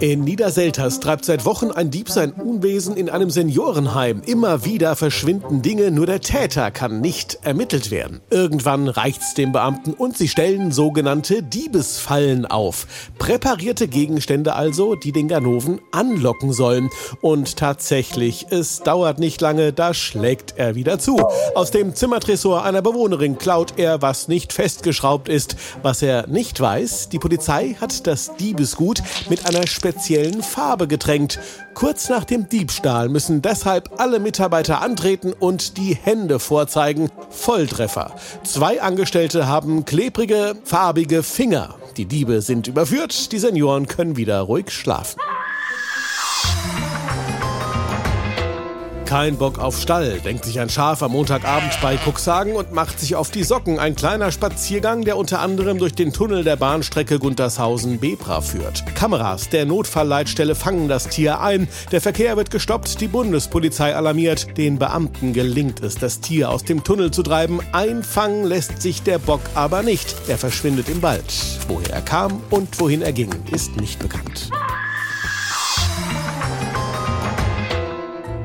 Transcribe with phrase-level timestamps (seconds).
[0.00, 4.22] In Niederselters treibt seit Wochen ein Dieb sein Unwesen in einem Seniorenheim.
[4.24, 8.22] Immer wieder verschwinden Dinge, nur der Täter kann nicht ermittelt werden.
[8.30, 12.86] Irgendwann reicht's dem Beamten und sie stellen sogenannte Diebesfallen auf.
[13.18, 16.88] Präparierte Gegenstände also, die den Ganoven anlocken sollen.
[17.20, 21.18] Und tatsächlich, es dauert nicht lange, da schlägt er wieder zu.
[21.54, 25.56] Aus dem Zimmertresor einer Bewohnerin klaut er, was nicht festgeschraubt ist.
[25.82, 31.40] Was er nicht weiß, die Polizei hat das Diebesgut mit einer speziellen Farbe getränkt.
[31.74, 37.10] Kurz nach dem Diebstahl müssen deshalb alle Mitarbeiter antreten und die Hände vorzeigen.
[37.30, 38.14] Volltreffer.
[38.44, 41.74] Zwei Angestellte haben klebrige, farbige Finger.
[41.96, 45.20] Die Diebe sind überführt, die Senioren können wieder ruhig schlafen.
[49.10, 53.16] Kein Bock auf Stall, denkt sich ein Schaf am Montagabend bei Cuxhagen und macht sich
[53.16, 53.80] auf die Socken.
[53.80, 58.84] Ein kleiner Spaziergang, der unter anderem durch den Tunnel der Bahnstrecke Guntershausen-Bebra führt.
[58.94, 61.66] Kameras der Notfallleitstelle fangen das Tier ein.
[61.90, 64.56] Der Verkehr wird gestoppt, die Bundespolizei alarmiert.
[64.56, 67.58] Den Beamten gelingt es, das Tier aus dem Tunnel zu treiben.
[67.72, 70.14] Einfangen lässt sich der Bock aber nicht.
[70.28, 71.34] Er verschwindet im Wald.
[71.66, 74.52] Woher er kam und wohin er ging, ist nicht bekannt.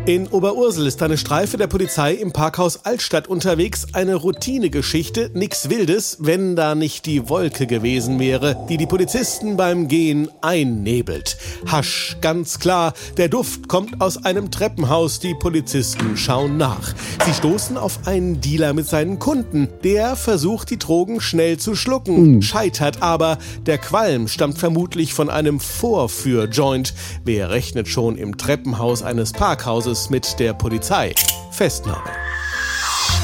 [0.07, 3.87] In Oberursel ist eine Streife der Polizei im Parkhaus Altstadt unterwegs.
[3.93, 9.87] Eine Routinegeschichte, nix Wildes, wenn da nicht die Wolke gewesen wäre, die die Polizisten beim
[9.87, 11.37] Gehen einnebelt.
[11.65, 16.93] Hasch, ganz klar, der Duft kommt aus einem Treppenhaus, die Polizisten schauen nach.
[17.25, 19.69] Sie stoßen auf einen Dealer mit seinen Kunden.
[19.83, 23.39] Der versucht, die Drogen schnell zu schlucken, scheitert aber.
[23.65, 26.93] Der Qualm stammt vermutlich von einem Vorführjoint.
[27.23, 31.13] Wer rechnet schon im Treppenhaus eines Parkhauses mit der Polizei.
[31.51, 32.11] Festnahme.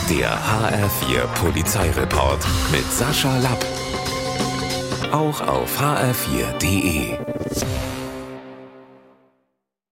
[0.10, 2.40] Der HR4 Polizeireport
[2.72, 3.66] mit Sascha Lapp.
[5.12, 7.18] Auch auf hr4.de.